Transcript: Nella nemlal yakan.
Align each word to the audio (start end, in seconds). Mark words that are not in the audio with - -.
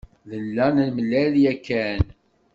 Nella 0.29 0.67
nemlal 0.77 1.33
yakan. 1.43 2.03